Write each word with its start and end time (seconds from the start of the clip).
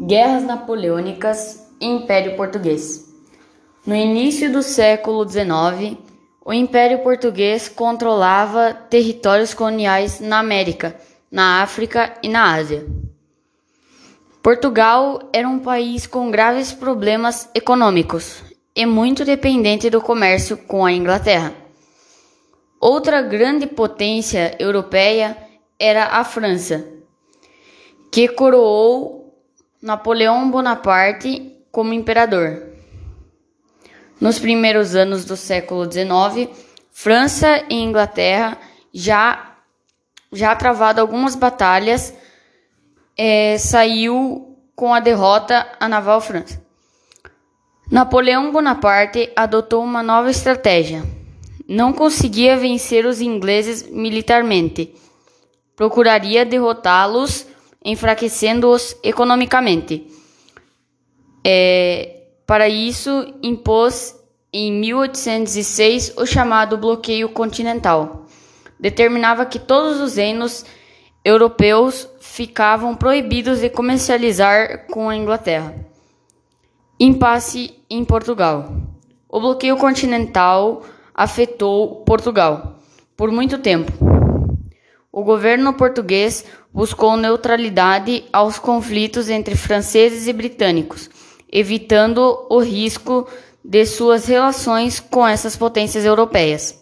Guerras 0.00 0.44
Napoleônicas 0.44 1.68
e 1.80 1.86
Império 1.86 2.36
Português. 2.36 3.12
No 3.84 3.96
início 3.96 4.50
do 4.52 4.62
século 4.62 5.28
XIX, 5.28 5.98
o 6.44 6.52
Império 6.52 7.00
Português 7.00 7.68
controlava 7.68 8.72
territórios 8.72 9.52
coloniais 9.52 10.20
na 10.20 10.38
América, 10.38 10.96
na 11.28 11.62
África 11.62 12.14
e 12.22 12.28
na 12.28 12.54
Ásia. 12.54 12.86
Portugal 14.40 15.18
era 15.32 15.48
um 15.48 15.58
país 15.58 16.06
com 16.06 16.30
graves 16.30 16.72
problemas 16.72 17.50
econômicos 17.52 18.44
e 18.76 18.86
muito 18.86 19.24
dependente 19.24 19.90
do 19.90 20.00
comércio 20.00 20.56
com 20.56 20.86
a 20.86 20.92
Inglaterra. 20.92 21.52
Outra 22.80 23.20
grande 23.20 23.66
potência 23.66 24.54
europeia 24.60 25.36
era 25.76 26.04
a 26.04 26.22
França, 26.22 26.86
que 28.12 28.28
coroou 28.28 29.17
Napoleão 29.80 30.50
Bonaparte 30.50 31.56
como 31.70 31.92
imperador. 31.92 32.62
Nos 34.20 34.38
primeiros 34.38 34.96
anos 34.96 35.24
do 35.24 35.36
século 35.36 35.84
XIX, 35.84 36.50
França 36.90 37.64
e 37.70 37.74
Inglaterra 37.74 38.58
já 38.92 39.54
já 40.32 40.54
travado 40.54 41.00
algumas 41.00 41.34
batalhas, 41.34 42.12
é, 43.16 43.56
saiu 43.56 44.58
com 44.76 44.92
a 44.92 45.00
derrota 45.00 45.66
a 45.80 45.88
naval 45.88 46.20
França. 46.20 46.60
Napoleão 47.90 48.52
Bonaparte 48.52 49.32
adotou 49.34 49.82
uma 49.82 50.02
nova 50.02 50.30
estratégia. 50.30 51.02
Não 51.66 51.92
conseguia 51.92 52.56
vencer 52.56 53.06
os 53.06 53.20
ingleses 53.20 53.88
militarmente. 53.88 54.94
Procuraria 55.74 56.44
derrotá-los, 56.44 57.46
enfraquecendo-os 57.84 58.96
economicamente. 59.02 60.06
É, 61.44 62.22
para 62.46 62.68
isso, 62.68 63.34
impôs 63.42 64.14
em 64.52 64.72
1806 64.72 66.14
o 66.16 66.26
chamado 66.26 66.76
bloqueio 66.76 67.28
continental. 67.28 68.26
Determinava 68.80 69.44
que 69.44 69.58
todos 69.58 70.00
os 70.00 70.16
reinos 70.16 70.64
europeus 71.24 72.08
ficavam 72.20 72.94
proibidos 72.94 73.60
de 73.60 73.68
comercializar 73.68 74.86
com 74.86 75.08
a 75.08 75.16
Inglaterra. 75.16 75.74
Impasse 76.98 77.74
em 77.90 78.04
Portugal. 78.04 78.72
O 79.28 79.40
bloqueio 79.40 79.76
continental 79.76 80.82
afetou 81.14 82.02
Portugal 82.04 82.78
por 83.16 83.30
muito 83.30 83.58
tempo. 83.58 84.17
O 85.10 85.22
governo 85.24 85.72
português 85.74 86.44
buscou 86.72 87.16
neutralidade 87.16 88.24
aos 88.32 88.58
conflitos 88.58 89.28
entre 89.28 89.56
franceses 89.56 90.26
e 90.26 90.32
britânicos, 90.32 91.08
evitando 91.50 92.46
o 92.50 92.58
risco 92.58 93.28
de 93.64 93.84
suas 93.86 94.26
relações 94.26 95.00
com 95.00 95.26
essas 95.26 95.56
potências 95.56 96.04
europeias. 96.04 96.78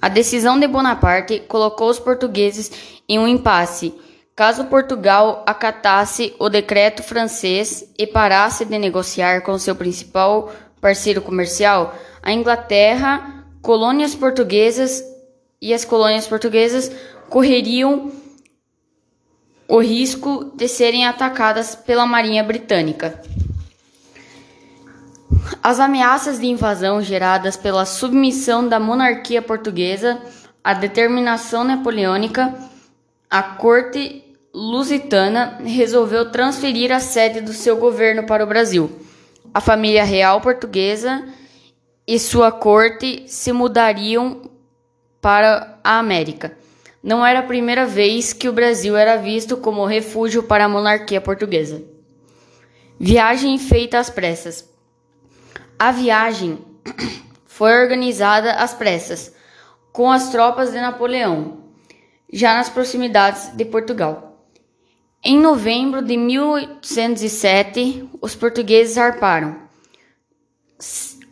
A 0.00 0.08
decisão 0.08 0.58
de 0.58 0.66
Bonaparte 0.66 1.40
colocou 1.48 1.88
os 1.88 1.98
portugueses 1.98 2.70
em 3.08 3.18
um 3.18 3.26
impasse 3.26 3.94
Caso 4.36 4.64
Portugal 4.64 5.44
acatasse 5.46 6.34
o 6.40 6.48
decreto 6.48 7.04
francês 7.04 7.84
e 7.96 8.04
parasse 8.04 8.64
de 8.64 8.76
negociar 8.76 9.42
com 9.42 9.56
seu 9.56 9.76
principal 9.76 10.50
parceiro 10.80 11.22
comercial, 11.22 11.94
a 12.20 12.32
Inglaterra, 12.32 13.44
colônias 13.62 14.12
portuguesas 14.16 15.00
e 15.60 15.72
as 15.72 15.84
colônias 15.84 16.26
portuguesas 16.26 16.90
correriam 17.28 18.12
o 19.68 19.80
risco 19.80 20.52
de 20.54 20.68
serem 20.68 21.06
atacadas 21.06 21.74
pela 21.74 22.06
Marinha 22.06 22.44
Britânica. 22.44 23.20
As 25.62 25.80
ameaças 25.80 26.38
de 26.38 26.46
invasão 26.46 27.02
geradas 27.02 27.56
pela 27.56 27.86
submissão 27.86 28.68
da 28.68 28.78
monarquia 28.78 29.40
portuguesa 29.40 30.20
à 30.62 30.74
determinação 30.74 31.64
napoleônica, 31.64 32.54
a 33.30 33.42
corte 33.42 34.22
lusitana 34.52 35.58
resolveu 35.64 36.30
transferir 36.30 36.92
a 36.92 37.00
sede 37.00 37.40
do 37.40 37.52
seu 37.52 37.76
governo 37.76 38.24
para 38.24 38.44
o 38.44 38.46
Brasil. 38.46 38.90
A 39.52 39.60
família 39.60 40.04
real 40.04 40.40
portuguesa 40.40 41.24
e 42.06 42.18
sua 42.18 42.52
corte 42.52 43.24
se 43.26 43.52
mudariam 43.52 44.42
para 45.24 45.80
a 45.82 45.98
América. 45.98 46.54
Não 47.02 47.24
era 47.24 47.38
a 47.38 47.44
primeira 47.44 47.86
vez 47.86 48.34
que 48.34 48.46
o 48.46 48.52
Brasil 48.52 48.94
era 48.94 49.16
visto 49.16 49.56
como 49.56 49.86
refúgio 49.86 50.42
para 50.42 50.66
a 50.66 50.68
monarquia 50.68 51.18
portuguesa. 51.18 51.82
Viagem 53.00 53.56
feita 53.56 53.98
às 53.98 54.10
pressas. 54.10 54.68
A 55.78 55.90
viagem 55.92 56.58
foi 57.46 57.72
organizada 57.72 58.52
às 58.52 58.74
pressas, 58.74 59.34
com 59.94 60.12
as 60.12 60.28
tropas 60.28 60.72
de 60.72 60.78
Napoleão, 60.78 61.70
já 62.30 62.52
nas 62.52 62.68
proximidades 62.68 63.48
de 63.56 63.64
Portugal. 63.64 64.46
Em 65.24 65.40
novembro 65.40 66.02
de 66.02 66.18
1807, 66.18 68.10
os 68.20 68.34
portugueses 68.34 68.96
zarparam 68.96 69.56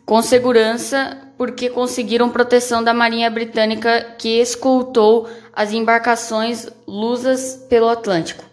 com 0.05 0.21
segurança 0.21 1.17
porque 1.37 1.69
conseguiram 1.69 2.29
proteção 2.29 2.83
da 2.83 2.93
Marinha 2.93 3.29
Britânica 3.29 4.15
que 4.17 4.39
escoltou 4.39 5.27
as 5.53 5.71
embarcações 5.71 6.67
lusas 6.87 7.65
pelo 7.69 7.89
Atlântico. 7.89 8.43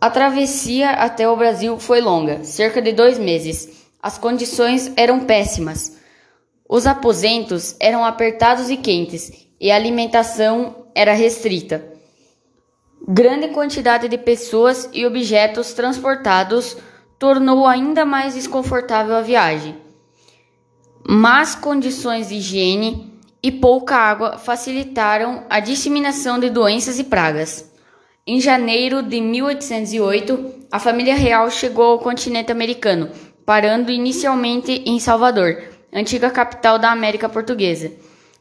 A 0.00 0.10
travessia 0.10 0.90
até 0.90 1.28
o 1.28 1.36
Brasil 1.36 1.78
foi 1.78 2.00
longa, 2.00 2.42
cerca 2.42 2.80
de 2.80 2.92
dois 2.92 3.18
meses. 3.18 3.86
As 4.02 4.16
condições 4.16 4.92
eram 4.96 5.20
péssimas. 5.20 5.98
Os 6.68 6.86
aposentos 6.86 7.76
eram 7.78 8.04
apertados 8.04 8.70
e 8.70 8.76
quentes 8.76 9.46
e 9.60 9.70
a 9.70 9.76
alimentação 9.76 10.86
era 10.94 11.12
restrita. 11.12 11.84
Grande 13.06 13.48
quantidade 13.48 14.08
de 14.08 14.16
pessoas 14.16 14.88
e 14.92 15.04
objetos 15.04 15.72
transportados 15.74 16.76
tornou 17.18 17.66
ainda 17.66 18.04
mais 18.04 18.34
desconfortável 18.34 19.14
a 19.14 19.20
viagem. 19.20 19.89
Más 21.08 21.54
condições 21.54 22.28
de 22.28 22.36
higiene 22.36 23.10
e 23.42 23.50
pouca 23.50 23.96
água 23.96 24.38
facilitaram 24.38 25.44
a 25.48 25.58
disseminação 25.58 26.38
de 26.38 26.50
doenças 26.50 26.98
e 26.98 27.04
pragas. 27.04 27.70
Em 28.26 28.40
janeiro 28.40 29.02
de 29.02 29.20
1808, 29.20 30.66
a 30.70 30.78
família 30.78 31.14
real 31.14 31.50
chegou 31.50 31.92
ao 31.92 31.98
continente 31.98 32.52
americano, 32.52 33.10
parando 33.44 33.90
inicialmente 33.90 34.84
em 34.86 35.00
Salvador, 35.00 35.64
antiga 35.92 36.30
capital 36.30 36.78
da 36.78 36.92
América 36.92 37.28
Portuguesa. 37.28 37.90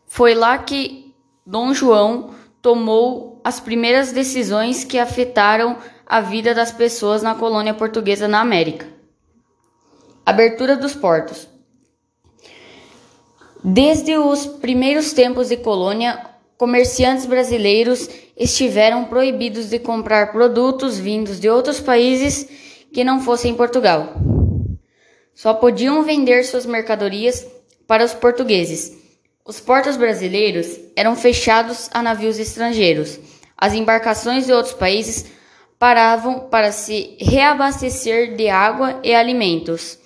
Foi 0.05 0.35
lá 0.35 0.57
que 0.57 1.15
Dom 1.45 1.73
João 1.73 2.35
tomou 2.61 3.41
as 3.43 3.59
primeiras 3.59 4.11
decisões 4.11 4.83
que 4.83 4.99
afetaram 4.99 5.77
a 6.05 6.21
vida 6.21 6.53
das 6.53 6.71
pessoas 6.71 7.23
na 7.23 7.33
colônia 7.33 7.73
portuguesa 7.73 8.27
na 8.27 8.41
América. 8.41 8.85
Abertura 10.25 10.75
dos 10.75 10.93
portos. 10.93 11.48
Desde 13.63 14.17
os 14.17 14.45
primeiros 14.45 15.13
tempos 15.13 15.49
de 15.49 15.57
colônia, 15.57 16.25
comerciantes 16.57 17.25
brasileiros 17.25 18.09
estiveram 18.37 19.05
proibidos 19.05 19.69
de 19.69 19.79
comprar 19.79 20.31
produtos 20.31 20.97
vindos 20.97 21.39
de 21.39 21.49
outros 21.49 21.79
países 21.79 22.47
que 22.93 23.03
não 23.03 23.21
fossem 23.21 23.55
Portugal. 23.55 24.13
Só 25.33 25.53
podiam 25.53 26.03
vender 26.03 26.43
suas 26.43 26.65
mercadorias 26.65 27.45
para 27.87 28.03
os 28.03 28.13
portugueses 28.13 28.99
os 29.49 29.59
portos 29.59 29.97
brasileiros 29.97 30.79
eram 30.95 31.15
fechados 31.15 31.89
a 31.91 32.03
navios 32.03 32.37
estrangeiros. 32.37 33.19
As 33.57 33.73
embarcações 33.73 34.45
de 34.45 34.53
outros 34.53 34.75
países 34.75 35.25
paravam 35.79 36.41
para 36.51 36.71
se 36.71 37.17
reabastecer 37.19 38.35
de 38.35 38.47
água 38.47 38.99
e 39.03 39.11
alimentos, 39.11 39.97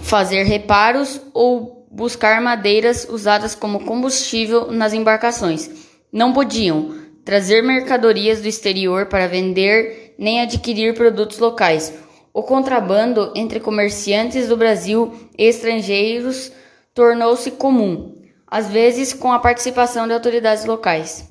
fazer 0.00 0.44
reparos 0.44 1.20
ou 1.34 1.77
buscar 1.90 2.40
madeiras 2.40 3.06
usadas 3.08 3.54
como 3.54 3.84
combustível 3.84 4.70
nas 4.70 4.92
embarcações. 4.92 5.88
Não 6.12 6.32
podiam 6.32 6.94
trazer 7.24 7.62
mercadorias 7.62 8.40
do 8.40 8.48
exterior 8.48 9.06
para 9.06 9.26
vender 9.26 10.14
nem 10.18 10.40
adquirir 10.40 10.94
produtos 10.94 11.38
locais. 11.38 11.92
O 12.32 12.42
contrabando 12.42 13.32
entre 13.34 13.60
comerciantes 13.60 14.48
do 14.48 14.56
Brasil 14.56 15.12
e 15.36 15.44
estrangeiros 15.44 16.52
tornou-se 16.94 17.50
comum, 17.52 18.14
às 18.46 18.68
vezes 18.68 19.12
com 19.12 19.32
a 19.32 19.38
participação 19.38 20.06
de 20.06 20.12
autoridades 20.12 20.64
locais. 20.64 21.28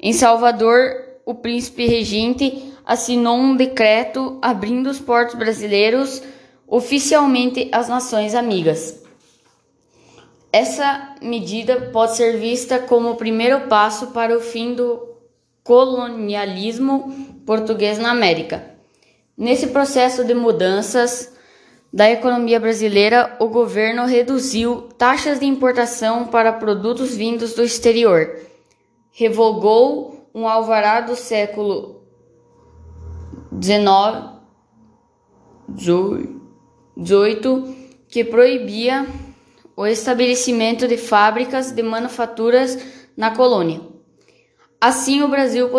Em 0.00 0.12
Salvador, 0.12 0.92
o 1.26 1.34
príncipe 1.34 1.86
regente 1.86 2.72
assinou 2.86 3.36
um 3.36 3.56
decreto 3.56 4.38
abrindo 4.40 4.88
os 4.88 4.98
portos 4.98 5.34
brasileiros 5.34 6.22
oficialmente 6.66 7.68
às 7.72 7.88
nações 7.88 8.34
amigas. 8.34 9.07
Essa 10.52 11.14
medida 11.20 11.90
pode 11.92 12.16
ser 12.16 12.38
vista 12.38 12.78
como 12.78 13.10
o 13.10 13.16
primeiro 13.16 13.68
passo 13.68 14.08
para 14.08 14.36
o 14.36 14.40
fim 14.40 14.74
do 14.74 15.06
colonialismo 15.62 17.36
português 17.44 17.98
na 17.98 18.10
América. 18.10 18.74
Nesse 19.36 19.68
processo 19.68 20.24
de 20.24 20.32
mudanças 20.32 21.36
da 21.92 22.10
economia 22.10 22.58
brasileira, 22.58 23.36
o 23.38 23.48
governo 23.48 24.06
reduziu 24.06 24.88
taxas 24.96 25.38
de 25.38 25.46
importação 25.46 26.26
para 26.26 26.52
produtos 26.52 27.14
vindos 27.14 27.54
do 27.54 27.62
exterior, 27.62 28.40
revogou 29.12 30.30
um 30.34 30.48
alvará 30.48 31.02
do 31.02 31.14
século 31.14 32.02
XIX, 33.60 34.38
XVIII, 35.76 37.76
que 38.08 38.24
proibia 38.24 39.06
o 39.78 39.86
estabelecimento 39.86 40.88
de 40.88 40.96
fábricas 40.96 41.70
de 41.70 41.84
manufaturas 41.84 42.76
na 43.16 43.30
colônia. 43.30 43.80
Assim, 44.80 45.22
o 45.22 45.28
Brasil 45.28 45.70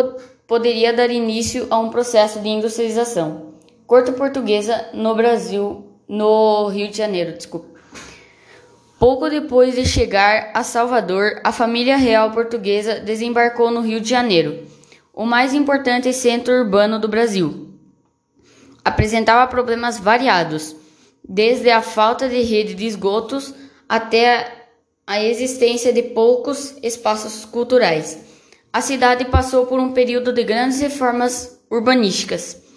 poderia 0.47 0.93
dar 0.93 1.11
início 1.11 1.67
a 1.69 1.77
um 1.77 1.89
processo 1.89 2.39
de 2.39 2.47
industrialização 2.47 3.55
corte 3.85 4.13
portuguesa 4.13 4.85
no 4.93 5.15
Brasil, 5.15 5.83
no 6.07 6.67
Rio 6.67 6.87
de 6.87 6.97
Janeiro, 6.97 7.35
desculpa. 7.35 7.77
Pouco 8.97 9.29
depois 9.29 9.75
de 9.75 9.85
chegar 9.85 10.51
a 10.53 10.63
Salvador, 10.63 11.41
a 11.43 11.51
família 11.51 11.97
real 11.97 12.31
portuguesa 12.31 13.01
desembarcou 13.01 13.69
no 13.69 13.81
Rio 13.81 13.99
de 13.99 14.07
Janeiro, 14.07 14.65
o 15.13 15.25
mais 15.25 15.53
importante 15.53 16.13
centro 16.13 16.53
urbano 16.53 16.99
do 16.99 17.09
Brasil. 17.09 17.73
Apresentava 18.85 19.45
problemas 19.49 19.99
variados, 19.99 20.73
desde 21.27 21.69
a 21.69 21.81
falta 21.81 22.29
de 22.29 22.41
rede 22.43 22.75
de 22.75 22.85
esgotos 22.85 23.53
até 23.89 24.67
a 25.05 25.21
existência 25.21 25.91
de 25.91 26.03
poucos 26.03 26.77
espaços 26.81 27.43
culturais. 27.43 28.19
A 28.71 28.79
cidade 28.79 29.25
passou 29.25 29.65
por 29.65 29.79
um 29.79 29.91
período 29.91 30.31
de 30.31 30.43
grandes 30.43 30.79
reformas 30.79 31.59
urbanísticas 31.69 32.69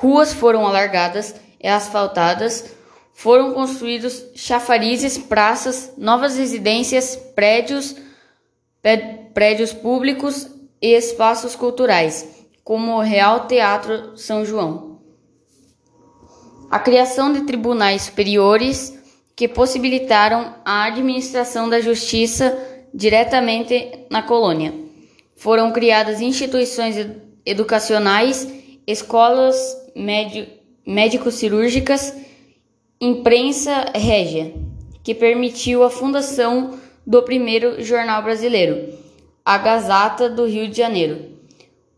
Ruas 0.00 0.32
foram 0.32 0.66
alargadas 0.66 1.34
e 1.62 1.68
asfaltadas, 1.68 2.74
foram 3.12 3.52
construídos 3.52 4.24
chafarizes, 4.34 5.18
praças, 5.18 5.92
novas 5.98 6.38
residências, 6.38 7.16
prédios, 7.34 7.94
prédios 9.34 9.74
públicos 9.74 10.48
e 10.80 10.94
espaços 10.94 11.54
culturais, 11.54 12.26
como 12.64 12.92
o 12.92 13.00
Real 13.00 13.46
Teatro 13.46 14.16
São 14.16 14.42
João. 14.42 15.02
A 16.70 16.78
criação 16.78 17.30
de 17.30 17.42
tribunais 17.42 18.00
superiores 18.00 18.98
que 19.40 19.48
possibilitaram 19.48 20.54
a 20.66 20.84
administração 20.84 21.66
da 21.66 21.80
justiça 21.80 22.58
diretamente 22.92 24.04
na 24.10 24.22
colônia. 24.22 24.74
Foram 25.34 25.72
criadas 25.72 26.20
instituições 26.20 26.94
educacionais, 27.46 28.46
escolas 28.86 29.56
médico-cirúrgicas, 30.86 32.14
imprensa 33.00 33.86
régia, 33.94 34.52
que 35.02 35.14
permitiu 35.14 35.84
a 35.84 35.88
fundação 35.88 36.78
do 37.06 37.22
primeiro 37.22 37.82
jornal 37.82 38.22
brasileiro, 38.22 38.92
a 39.42 39.56
Gazeta 39.56 40.28
do 40.28 40.44
Rio 40.44 40.68
de 40.68 40.76
Janeiro, 40.76 41.30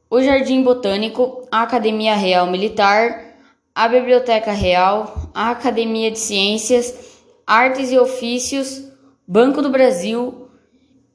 o 0.09 0.23
Jardim 0.23 0.63
Botânico, 0.63 1.45
a 1.51 1.63
Academia 1.63 2.15
Real 2.15 2.49
Militar, 2.49 3.35
a 3.75 3.89
Biblioteca 3.89 4.53
Real, 4.53 5.29
a 5.35 5.51
Academia 5.51 6.09
de 6.09 6.21
Ciências, 6.21 7.12
Artes 7.53 7.93
e 7.93 7.99
Ofícios, 7.99 8.83
Banco 9.29 9.61
do 9.61 9.69
Brasil 9.69 10.49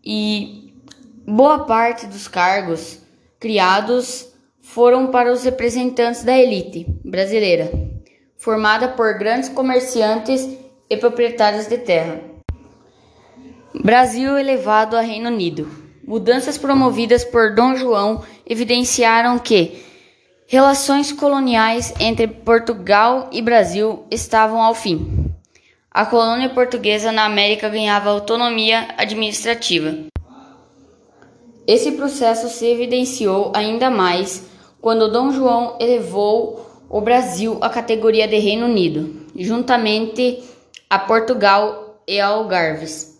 e 0.05 0.71
boa 1.25 1.65
parte 1.65 2.05
dos 2.05 2.27
cargos 2.27 2.99
criados 3.39 4.31
foram 4.61 5.07
para 5.07 5.33
os 5.33 5.43
representantes 5.43 6.23
da 6.23 6.37
elite 6.37 6.85
brasileira, 7.03 7.71
formada 8.35 8.87
por 8.89 9.17
grandes 9.17 9.49
comerciantes 9.49 10.47
e 10.87 10.95
proprietários 10.95 11.65
de 11.65 11.79
terra. 11.79 12.21
Brasil 13.73 14.37
elevado 14.37 14.95
a 14.95 15.01
Reino 15.01 15.29
Unido. 15.29 15.67
Mudanças 16.05 16.55
promovidas 16.55 17.25
por 17.25 17.55
Dom 17.55 17.75
João 17.75 18.23
evidenciaram 18.45 19.39
que 19.39 19.83
relações 20.45 21.11
coloniais 21.11 21.95
entre 21.99 22.27
Portugal 22.27 23.27
e 23.33 23.41
Brasil 23.41 24.05
estavam 24.11 24.61
ao 24.61 24.75
fim. 24.75 25.26
A 25.97 26.05
colônia 26.05 26.49
portuguesa 26.49 27.11
na 27.11 27.25
América 27.25 27.67
ganhava 27.69 28.11
autonomia 28.11 28.87
administrativa. 28.99 29.95
Esse 31.65 31.93
processo 31.93 32.49
se 32.49 32.67
evidenciou 32.67 33.51
ainda 33.55 33.89
mais 33.89 34.45
quando 34.79 35.11
Dom 35.11 35.31
João 35.31 35.75
elevou 35.79 36.85
o 36.87 37.01
Brasil 37.01 37.57
à 37.61 37.69
categoria 37.71 38.27
de 38.27 38.37
Reino 38.37 38.67
Unido, 38.67 39.25
juntamente 39.35 40.43
a 40.87 40.99
Portugal 40.99 41.99
e 42.07 42.19
Algarves. 42.19 43.19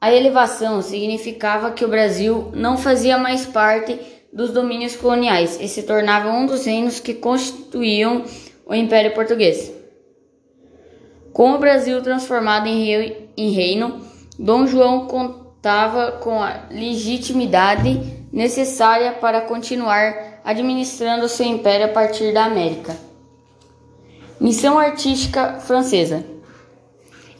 A 0.00 0.12
elevação 0.12 0.82
significava 0.82 1.70
que 1.70 1.84
o 1.84 1.88
Brasil 1.88 2.50
não 2.52 2.76
fazia 2.76 3.18
mais 3.18 3.46
parte 3.46 4.00
dos 4.32 4.50
domínios 4.50 4.96
coloniais 4.96 5.60
e 5.60 5.68
se 5.68 5.84
tornava 5.84 6.28
um 6.28 6.44
dos 6.44 6.66
reinos 6.66 6.98
que 6.98 7.14
constituíam 7.14 8.24
o 8.66 8.74
Império 8.74 9.14
Português. 9.14 9.78
Com 11.32 11.52
o 11.52 11.58
Brasil 11.58 12.02
transformado 12.02 12.66
em 12.66 13.50
reino, 13.50 14.00
Dom 14.38 14.66
João 14.66 15.06
contava 15.06 16.12
com 16.12 16.42
a 16.42 16.64
legitimidade 16.70 18.00
necessária 18.32 19.12
para 19.12 19.42
continuar 19.42 20.40
administrando 20.44 21.28
seu 21.28 21.46
império 21.46 21.86
a 21.86 21.90
partir 21.90 22.32
da 22.32 22.44
América. 22.44 22.96
Missão 24.40 24.78
artística 24.78 25.60
francesa. 25.60 26.24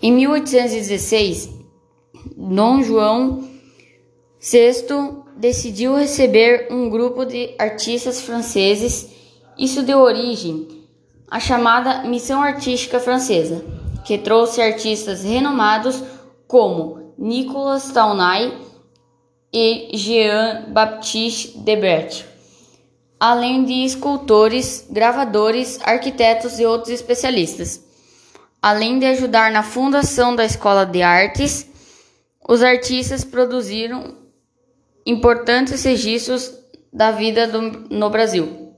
Em 0.02 0.12
1816, 0.12 1.50
Dom 2.36 2.82
João 2.82 3.48
VI 4.40 5.22
decidiu 5.36 5.96
receber 5.96 6.68
um 6.70 6.88
grupo 6.88 7.24
de 7.24 7.54
artistas 7.58 8.20
franceses. 8.20 9.08
Isso 9.58 9.82
deu 9.82 9.98
origem 9.98 10.79
à 11.30 11.38
chamada 11.38 12.02
Missão 12.04 12.42
Artística 12.42 12.98
Francesa, 12.98 13.64
que 14.04 14.18
trouxe 14.18 14.60
artistas 14.60 15.22
renomados 15.22 16.02
como 16.48 17.14
Nicolas 17.16 17.90
Taunay 17.92 18.52
e 19.52 19.96
Jean-Baptiste 19.96 21.58
Debret 21.58 22.30
além 23.20 23.64
de 23.64 23.84
escultores, 23.84 24.86
gravadores, 24.90 25.78
arquitetos 25.82 26.58
e 26.58 26.64
outros 26.64 26.88
especialistas. 26.88 27.84
Além 28.62 28.98
de 28.98 29.04
ajudar 29.04 29.52
na 29.52 29.62
fundação 29.62 30.34
da 30.34 30.44
Escola 30.44 30.86
de 30.86 31.02
Artes, 31.02 31.68
os 32.48 32.62
artistas 32.62 33.22
produziram 33.22 34.16
importantes 35.04 35.84
registros 35.84 36.50
da 36.90 37.10
vida 37.10 37.46
do, 37.46 37.60
no 37.90 38.08
Brasil, 38.08 38.69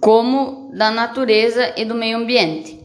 como 0.00 0.70
da 0.74 0.90
natureza 0.90 1.72
e 1.76 1.84
do 1.84 1.94
meio 1.94 2.18
ambiente. 2.18 2.80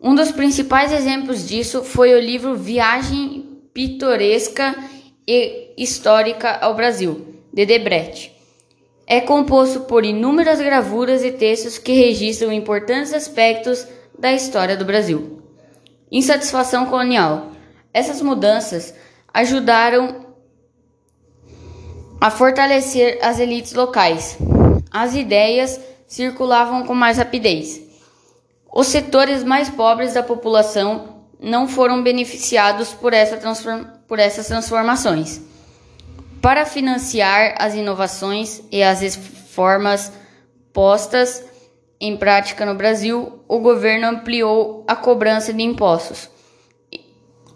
Um 0.00 0.14
dos 0.14 0.32
principais 0.32 0.92
exemplos 0.92 1.46
disso 1.46 1.82
foi 1.82 2.14
o 2.14 2.20
livro 2.20 2.56
Viagem 2.56 3.60
Pitoresca 3.72 4.74
e 5.26 5.74
Histórica 5.76 6.58
ao 6.60 6.74
Brasil, 6.74 7.34
de 7.52 7.66
Debret 7.66 8.40
é 9.10 9.20
composto 9.20 9.80
por 9.80 10.04
inúmeras 10.04 10.60
gravuras 10.60 11.24
e 11.24 11.32
textos 11.32 11.78
que 11.78 11.92
registram 11.92 12.52
importantes 12.52 13.12
aspectos 13.12 13.84
da 14.16 14.32
história 14.32 14.76
do 14.76 14.84
Brasil. 14.84 15.42
Insatisfação 16.12 16.86
colonial. 16.86 17.50
Essas 17.92 18.22
mudanças 18.22 18.94
ajudaram 19.34 20.26
a 22.20 22.30
fortalecer 22.30 23.18
as 23.20 23.40
elites 23.40 23.72
locais. 23.72 24.38
As 24.92 25.16
ideias 25.16 25.80
circulavam 26.10 26.84
com 26.84 26.92
mais 26.92 27.18
rapidez. 27.18 27.80
Os 28.74 28.88
setores 28.88 29.44
mais 29.44 29.70
pobres 29.70 30.14
da 30.14 30.24
população 30.24 31.20
não 31.38 31.68
foram 31.68 32.02
beneficiados 32.02 32.92
por, 32.92 33.12
essa 33.12 33.36
transform 33.36 33.84
por 34.08 34.18
essas 34.18 34.48
transformações. 34.48 35.40
Para 36.42 36.66
financiar 36.66 37.54
as 37.60 37.76
inovações 37.76 38.60
e 38.72 38.82
as 38.82 39.00
reformas 39.02 40.12
postas 40.72 41.44
em 42.00 42.16
prática 42.16 42.66
no 42.66 42.74
Brasil, 42.74 43.44
o 43.46 43.60
governo 43.60 44.08
ampliou 44.08 44.84
a 44.88 44.96
cobrança 44.96 45.52
de 45.52 45.62
impostos, 45.62 46.28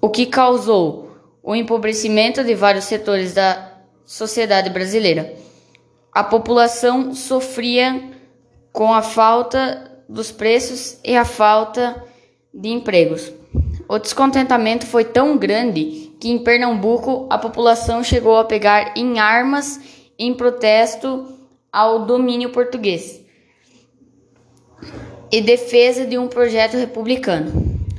o 0.00 0.08
que 0.08 0.26
causou 0.26 1.10
o 1.42 1.56
empobrecimento 1.56 2.44
de 2.44 2.54
vários 2.54 2.84
setores 2.84 3.34
da 3.34 3.72
sociedade 4.04 4.70
brasileira. 4.70 5.34
A 6.12 6.22
população 6.22 7.14
sofria 7.14 8.14
com 8.74 8.92
a 8.92 9.02
falta 9.02 9.88
dos 10.08 10.32
preços 10.32 10.98
e 11.04 11.16
a 11.16 11.24
falta 11.24 12.04
de 12.52 12.68
empregos. 12.68 13.32
O 13.88 13.98
descontentamento 14.00 14.84
foi 14.84 15.04
tão 15.04 15.38
grande 15.38 16.10
que 16.18 16.28
em 16.28 16.40
Pernambuco 16.40 17.28
a 17.30 17.38
população 17.38 18.02
chegou 18.02 18.36
a 18.36 18.44
pegar 18.44 18.94
em 18.96 19.20
armas 19.20 19.80
em 20.18 20.34
protesto 20.34 21.24
ao 21.72 22.04
domínio 22.04 22.50
português. 22.50 23.22
e 25.32 25.40
defesa 25.40 26.06
de 26.06 26.16
um 26.16 26.28
projeto 26.28 26.76
republicano. 26.76 27.50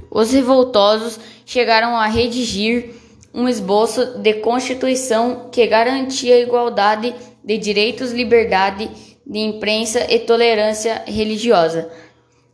Os 0.10 0.32
revoltosos 0.32 1.20
chegaram 1.46 1.98
a 1.98 2.06
redigir 2.06 2.92
um 3.34 3.50
esboço 3.50 4.20
de 4.20 4.36
constituição 4.36 5.50
que 5.52 5.68
garantia 5.68 6.36
a 6.36 6.40
igualdade 6.40 7.14
de 7.44 7.58
direitos, 7.58 8.14
liberdade 8.14 8.90
de 9.26 9.40
imprensa 9.40 10.06
e 10.12 10.20
tolerância 10.20 11.04
religiosa. 11.06 11.92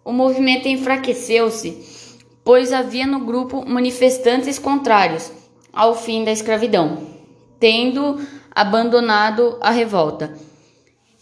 O 0.04 0.12
movimento 0.12 0.68
enfraqueceu-se, 0.68 1.78
pois 2.44 2.72
havia 2.72 3.06
no 3.06 3.20
grupo 3.20 3.66
manifestantes 3.68 4.58
contrários 4.58 5.32
ao 5.74 5.96
fim 5.96 6.24
da 6.24 6.32
escravidão, 6.32 7.08
tendo 7.60 8.20
abandonado 8.54 9.58
a 9.62 9.72
revolta. 9.72 10.34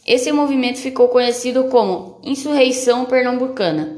Esse 0.06 0.32
movimento 0.32 0.80
ficou 0.80 1.10
conhecido 1.10 1.66
como 1.66 2.20
Insurreição 2.24 3.06
Pernambucana. 3.06 3.98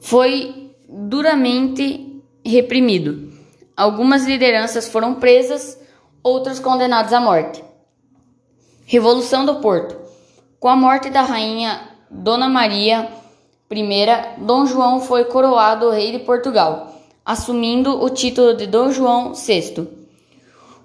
Foi 0.00 0.72
duramente 0.88 2.22
reprimido. 2.44 3.32
Algumas 3.76 4.26
lideranças 4.26 4.88
foram 4.88 5.14
presas, 5.14 5.80
outras 6.22 6.58
condenadas 6.58 7.12
à 7.12 7.20
morte. 7.20 7.62
Revolução 8.84 9.46
do 9.46 9.60
Porto. 9.60 9.99
Com 10.60 10.68
a 10.68 10.76
morte 10.76 11.08
da 11.08 11.22
rainha 11.22 11.80
Dona 12.10 12.46
Maria 12.46 13.08
I, 13.72 14.44
Dom 14.44 14.66
João 14.66 15.00
foi 15.00 15.24
coroado 15.24 15.88
rei 15.88 16.12
de 16.12 16.18
Portugal, 16.18 17.00
assumindo 17.24 18.04
o 18.04 18.10
título 18.10 18.54
de 18.54 18.66
Dom 18.66 18.92
João 18.92 19.32
VI. 19.32 19.88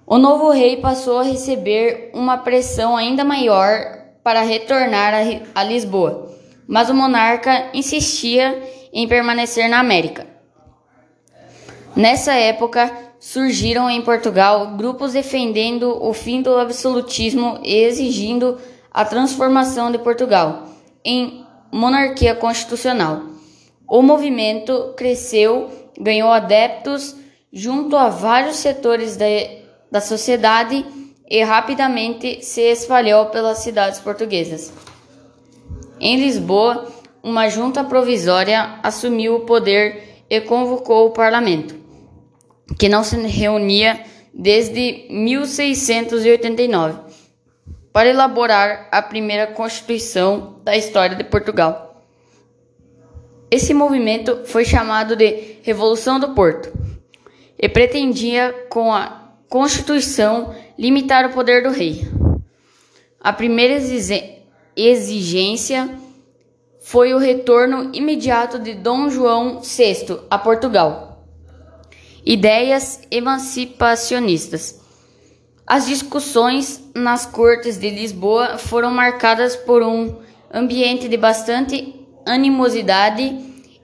O 0.08 0.18
novo 0.18 0.50
rei 0.50 0.78
passou 0.78 1.20
a 1.20 1.24
receber 1.24 2.10
uma 2.14 2.38
pressão 2.38 2.96
ainda 2.96 3.26
maior 3.26 3.82
para 4.24 4.44
retornar 4.44 5.14
a 5.54 5.64
Lisboa, 5.66 6.32
mas 6.66 6.90
o 6.90 6.94
monarca 6.94 7.70
insistia 7.74 8.64
em 8.94 9.06
permanecer 9.10 9.70
na 9.70 9.80
América. 9.80 10.26
Nessa 11.94 12.34
época, 12.34 12.90
surgiram 13.20 13.90
em 13.90 14.02
Portugal 14.02 14.78
grupos 14.78 15.12
defendendo 15.12 16.02
o 16.02 16.14
fim 16.14 16.42
do 16.42 16.56
absolutismo 16.58 17.60
e 17.62 17.76
exigindo 17.76 18.58
a 18.96 19.04
transformação 19.04 19.92
de 19.92 19.98
Portugal 19.98 20.70
em 21.04 21.46
monarquia 21.70 22.34
constitucional. 22.34 23.24
O 23.86 24.02
movimento 24.02 24.94
cresceu, 24.96 25.70
ganhou 26.00 26.32
adeptos 26.32 27.14
junto 27.52 27.98
a 27.98 28.08
vários 28.08 28.56
setores 28.56 29.18
da, 29.18 29.26
da 29.92 30.00
sociedade 30.00 30.86
e 31.30 31.44
rapidamente 31.44 32.42
se 32.42 32.62
espalhou 32.62 33.26
pelas 33.26 33.58
cidades 33.58 34.00
portuguesas. 34.00 34.72
Em 36.00 36.16
Lisboa, 36.16 36.88
uma 37.22 37.50
junta 37.50 37.84
provisória 37.84 38.80
assumiu 38.82 39.36
o 39.36 39.42
poder 39.42 40.24
e 40.30 40.40
convocou 40.40 41.08
o 41.08 41.12
parlamento 41.12 41.76
que 42.80 42.88
não 42.88 43.04
se 43.04 43.18
reunia 43.18 44.00
desde 44.34 45.06
1689, 45.10 47.05
para 47.96 48.10
elaborar 48.10 48.90
a 48.92 49.02
primeira 49.02 49.48
Constituição 49.48 50.60
da 50.66 50.76
história 50.76 51.16
de 51.16 51.24
Portugal. 51.24 52.04
Esse 53.50 53.74
movimento 53.74 54.42
foi 54.44 54.66
chamado 54.66 55.16
de 55.16 55.60
Revolução 55.64 56.20
do 56.20 56.34
Porto 56.34 56.74
e 57.58 57.70
pretendia, 57.70 58.54
com 58.70 58.92
a 58.92 59.32
Constituição, 59.48 60.54
limitar 60.78 61.26
o 61.26 61.32
poder 61.32 61.64
do 61.64 61.70
rei. 61.70 62.06
A 63.18 63.32
primeira 63.32 63.82
exigência 64.76 65.90
foi 66.82 67.14
o 67.14 67.18
retorno 67.18 67.92
imediato 67.94 68.60
de 68.60 68.74
Dom 68.74 69.10
João 69.10 69.62
VI 69.62 70.20
a 70.30 70.38
Portugal 70.38 71.24
ideias 72.26 73.00
emancipacionistas. 73.10 74.84
As 75.68 75.88
discussões 75.88 76.84
nas 76.94 77.26
Cortes 77.26 77.78
de 77.78 77.90
Lisboa 77.90 78.58
foram 78.58 78.92
marcadas 78.92 79.56
por 79.56 79.82
um 79.82 80.18
ambiente 80.54 81.08
de 81.08 81.18
bastante 81.18 81.96
animosidade 82.26 83.40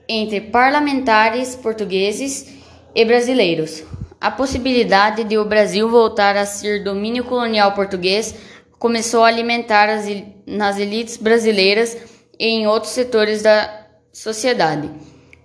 entre 0.08 0.40
parlamentares 0.40 1.56
portugueses 1.56 2.54
e 2.94 3.04
brasileiros. 3.04 3.82
A 4.20 4.30
possibilidade 4.30 5.24
de 5.24 5.36
o 5.36 5.44
Brasil 5.44 5.88
voltar 5.88 6.36
a 6.36 6.46
ser 6.46 6.84
domínio 6.84 7.24
colonial 7.24 7.72
português 7.72 8.34
começou 8.78 9.24
a 9.24 9.28
alimentar 9.28 9.88
as, 9.88 10.06
nas 10.46 10.78
elites 10.78 11.16
brasileiras 11.16 11.96
e 12.38 12.46
em 12.46 12.66
outros 12.66 12.92
setores 12.92 13.42
da 13.42 13.86
sociedade 14.12 14.88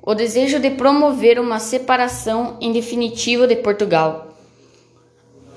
o 0.08 0.16
desejo 0.16 0.58
de 0.58 0.70
promover 0.70 1.38
uma 1.38 1.60
separação 1.60 2.58
em 2.62 2.72
definitivo 2.72 3.46
de 3.46 3.58
Portugal. 3.58 4.27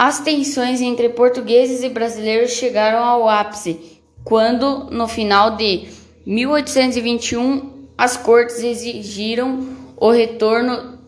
As 0.02 0.18
tensões 0.18 0.80
entre 0.80 1.10
portugueses 1.10 1.82
e 1.82 1.90
brasileiros 1.90 2.52
chegaram 2.52 3.04
ao 3.04 3.28
ápice 3.28 4.00
quando, 4.24 4.84
no 4.90 5.06
final 5.06 5.56
de 5.58 5.88
1821, 6.24 7.86
as 7.98 8.16
cortes 8.16 8.64
exigiram 8.64 9.76
o 9.98 10.10
retorno 10.10 10.98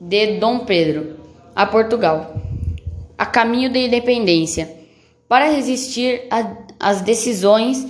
de 0.00 0.38
Dom 0.38 0.60
Pedro 0.60 1.16
a 1.52 1.66
Portugal, 1.66 2.36
a 3.18 3.26
caminho 3.26 3.72
da 3.72 3.80
independência. 3.80 4.72
Para 5.28 5.50
resistir 5.50 6.28
às 6.78 7.00
decisões 7.00 7.84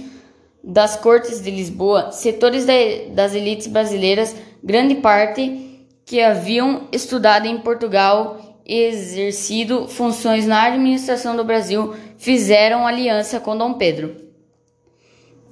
das 0.65 0.97
cortes 0.97 1.43
de 1.43 1.51
Lisboa, 1.51 2.11
setores 2.11 2.65
das 3.11 3.35
elites 3.35 3.67
brasileiras 3.67 4.35
grande 4.65 4.95
parte 4.95 5.85
que 6.07 6.23
haviam 6.23 6.89
estudado 6.91 7.47
em 7.47 7.59
Portugal 7.59 8.48
exercido 8.69 9.89
funções 9.89 10.47
na 10.47 10.65
administração 10.65 11.35
do 11.35 11.43
Brasil 11.43 11.95
fizeram 12.19 12.87
aliança 12.87 13.41
com 13.41 13.57
Dom 13.57 13.75
Pedro. 13.75 14.15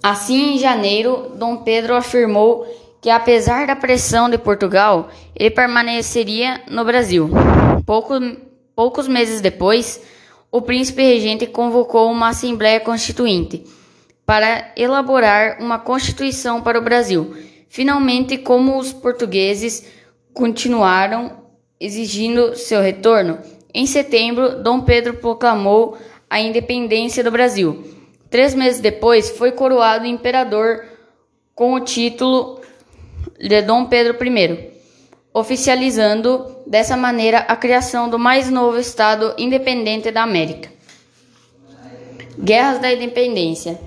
Assim, 0.03 0.55
em 0.55 0.59
janeiro, 0.59 1.33
Dom 1.37 1.59
Pedro 1.59 1.95
afirmou 1.95 2.67
que, 3.01 3.09
apesar 3.09 3.67
da 3.67 3.75
pressão 3.75 4.29
de 4.29 4.37
Portugal, 4.37 5.09
ele 5.35 5.51
permaneceria 5.51 6.61
no 6.71 6.85
Brasil. 6.85 7.31
Pouco, 7.87 8.15
poucos 8.75 9.09
meses 9.09 9.41
depois, 9.41 10.01
o 10.53 10.61
príncipe 10.61 11.03
regente 11.03 11.47
convocou 11.47 12.11
uma 12.11 12.29
Assembleia 12.29 12.79
Constituinte 12.79 13.65
para 14.27 14.73
elaborar 14.77 15.57
uma 15.61 15.79
Constituição 15.79 16.61
para 16.61 16.79
o 16.79 16.83
Brasil 16.83 17.35
Finalmente, 17.69 18.39
como 18.39 18.79
os 18.79 18.93
portugueses 18.93 19.87
continuaram 20.33 21.46
exigindo 21.81 22.57
seu 22.57 22.81
retorno, 22.81 23.39
em 23.73 23.87
setembro, 23.87 24.63
Dom 24.63 24.81
Pedro 24.81 25.15
proclamou 25.15 25.99
a 26.29 26.41
independência 26.41 27.23
do 27.23 27.31
Brasil. 27.31 27.85
Três 28.31 28.55
meses 28.55 28.81
depois, 28.81 29.31
foi 29.31 29.53
coroado 29.53 30.07
imperador 30.07 30.85
com 31.55 31.75
o 31.75 31.81
título 31.81 32.61
de 33.39 33.63
Dom 33.63 33.87
Pedro 33.87 34.17
I, 34.25 34.71
oficializando 35.33 36.57
dessa 36.67 36.97
maneira 36.97 37.39
a 37.41 37.57
criação 37.57 38.09
do 38.09 38.19
mais 38.19 38.51
novo 38.51 38.79
Estado 38.79 39.35
independente 39.37 40.11
da 40.11 40.23
América. 40.23 40.71
Guerras 42.39 42.79
da 42.81 42.93
Independência 42.93 43.79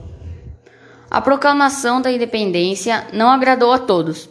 a 1.09 1.19
proclamação 1.19 1.99
da 1.99 2.11
independência 2.11 3.07
não 3.11 3.31
agradou 3.31 3.71
a 3.71 3.79
todos. 3.79 4.29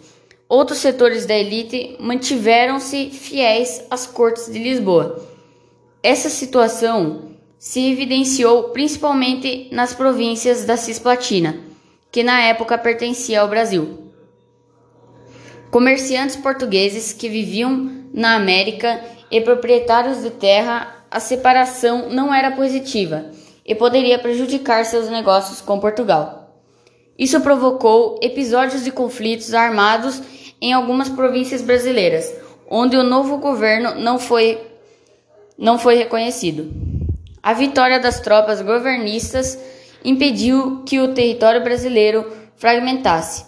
Outros 0.49 0.79
setores 0.79 1.27
da 1.27 1.37
elite 1.37 1.95
mantiveram-se 2.01 3.11
fiéis 3.11 3.85
às 3.91 4.07
cortes 4.07 4.51
de 4.51 4.59
Lisboa. 4.59 5.23
Essa 6.03 6.31
situação 6.31 7.33
se 7.59 7.91
evidenciou 7.91 8.71
principalmente 8.71 9.69
nas 9.71 9.93
províncias 9.93 10.65
da 10.65 10.77
Cisplatina, 10.79 11.59
que 12.11 12.23
na 12.23 12.41
época 12.41 12.79
pertencia 12.79 13.43
ao 13.43 13.49
Brasil. 13.49 14.11
Comerciantes 15.71 16.37
portugueses 16.37 17.13
que 17.13 17.29
viviam 17.29 18.07
na 18.15 18.35
América 18.35 19.05
e 19.31 19.43
proprietários 19.43 20.23
de 20.23 20.31
terra, 20.31 21.05
a 21.11 21.21
separação 21.21 22.09
não 22.09 22.33
era 22.33 22.53
positiva 22.53 23.27
e 23.67 23.75
poderia 23.75 24.19
prejudicar 24.19 24.87
seus 24.87 25.11
negócios 25.11 25.61
com 25.61 25.79
Portugal. 25.79 26.65
Isso 27.19 27.39
provocou 27.41 28.19
episódios 28.23 28.83
de 28.83 28.91
conflitos 28.91 29.53
armados 29.53 30.23
em 30.61 30.73
algumas 30.73 31.09
províncias 31.09 31.63
brasileiras, 31.63 32.35
onde 32.69 32.97
o 32.97 33.03
novo 33.03 33.39
governo 33.39 33.95
não 33.95 34.19
foi, 34.19 34.59
não 35.57 35.79
foi 35.79 35.95
reconhecido. 35.95 36.71
A 37.43 37.53
vitória 37.53 37.99
das 37.99 38.21
tropas 38.21 38.61
governistas 38.61 39.59
impediu 40.05 40.83
que 40.85 41.01
o 41.01 41.15
território 41.15 41.63
brasileiro 41.63 42.31
fragmentasse, 42.57 43.47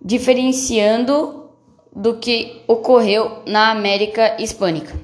diferenciando 0.00 1.50
do 1.94 2.16
que 2.16 2.62
ocorreu 2.68 3.42
na 3.46 3.70
América 3.70 4.36
Hispânica. 4.40 4.94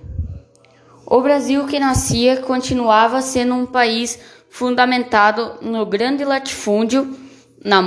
O 1.06 1.20
Brasil 1.20 1.66
que 1.66 1.78
nascia 1.78 2.38
continuava 2.42 3.20
sendo 3.22 3.54
um 3.54 3.66
país 3.66 4.18
fundamentado 4.50 5.58
no 5.62 5.84
grande 5.86 6.24
latifúndio 6.24 7.16
na, 7.64 7.82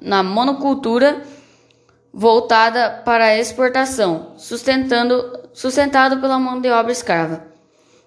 na 0.00 0.22
monocultura 0.22 1.22
voltada 2.18 3.02
para 3.04 3.26
a 3.26 3.36
exportação, 3.36 4.32
sustentando, 4.38 5.38
sustentado 5.52 6.18
pela 6.18 6.38
mão 6.38 6.58
de 6.58 6.70
obra 6.70 6.90
escrava. 6.90 7.44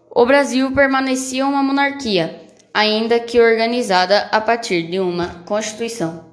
O 0.09 0.25
Brasil 0.25 0.71
permanecia 0.71 1.45
uma 1.45 1.61
monarquia, 1.61 2.41
ainda 2.73 3.19
que 3.19 3.39
organizada 3.39 4.21
a 4.31 4.41
partir 4.41 4.89
de 4.89 4.99
uma 4.99 5.43
constituição. 5.45 6.28